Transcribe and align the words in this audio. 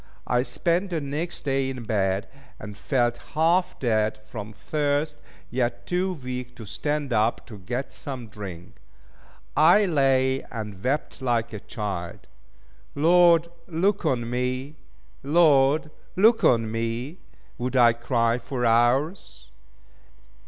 I 0.25 0.41
spent 0.41 0.89
the 0.89 0.99
next 0.99 1.45
day 1.45 1.69
in 1.69 1.83
bed, 1.83 2.27
and 2.57 2.75
felt 2.75 3.17
half 3.35 3.77
dead 3.79 4.17
from 4.25 4.51
thirst, 4.51 5.17
yet 5.51 5.85
too 5.85 6.13
weak 6.23 6.55
to 6.55 6.65
stand 6.65 7.13
up 7.13 7.45
to 7.45 7.59
get 7.59 7.93
some 7.93 8.25
drink. 8.27 8.77
I 9.55 9.85
lay 9.85 10.41
and 10.49 10.83
wept 10.83 11.21
like 11.21 11.53
a 11.53 11.59
child. 11.59 12.25
"Lord 12.95 13.47
look 13.67 14.03
on 14.03 14.27
me! 14.27 14.77
Lord 15.21 15.91
look 16.15 16.43
on 16.43 16.71
me!" 16.71 17.19
would 17.59 17.75
I 17.75 17.93
cry 17.93 18.39
for 18.39 18.65
hours. 18.65 19.51